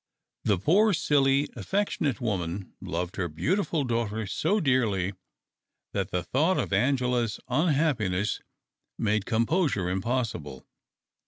[0.45, 5.13] The poor, silly affec tionate woman loved her beautiful daughter so dearly
[5.93, 8.41] that the thought of Angela's unhappi ness
[8.97, 10.65] made composure impossible.